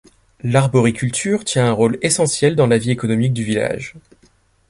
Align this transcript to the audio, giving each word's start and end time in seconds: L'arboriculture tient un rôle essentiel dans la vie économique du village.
L'arboriculture 0.41 1.45
tient 1.45 1.67
un 1.67 1.73
rôle 1.73 1.99
essentiel 2.01 2.55
dans 2.55 2.65
la 2.65 2.79
vie 2.79 2.89
économique 2.89 3.33
du 3.33 3.43
village. 3.43 3.93